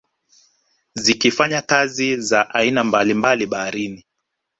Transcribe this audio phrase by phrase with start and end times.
[0.93, 4.05] Zikifanya kazi za aina mbalimbali baharini